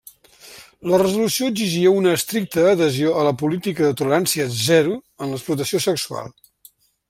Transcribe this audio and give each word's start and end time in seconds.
La 0.91 0.99
resolució 1.01 1.49
exigia 1.51 1.91
una 1.97 2.13
estricta 2.19 2.63
adhesió 2.71 3.13
a 3.19 3.27
la 3.29 3.35
política 3.43 3.85
de 3.89 3.99
tolerància 4.01 4.49
zero 4.65 4.97
en 5.27 5.35
l'explotació 5.37 5.85
sexual. 5.91 6.35